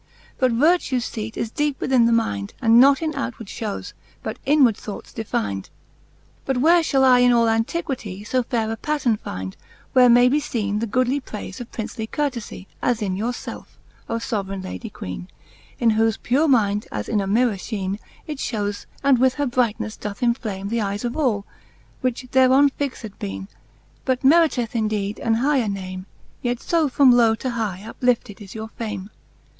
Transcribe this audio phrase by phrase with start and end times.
[0.39, 3.93] But vertue's feat is deepe within the mynd, And not in outward fhows,
[4.23, 5.65] but inward thoughts defynd.
[5.65, 5.69] VI.
[6.43, 9.55] But where fhall I in all Antiquity So faire a patterne finde,
[9.93, 12.65] where may be ieene The goodly praife of Princely curtefie.
[12.81, 13.77] As in your felfe,
[14.09, 15.27] O foveraine Lady Queene?
[15.77, 20.69] In whofe pure minde, as in amlrrourfheene, It fliowes, and with her brightnelle doth inflame
[20.69, 21.45] The eyes of all,
[22.01, 23.53] which thereon fixed beene j
[24.05, 26.07] But meriteth indeede an higher name:
[26.41, 29.11] Yet io from low to high uplifted is your name.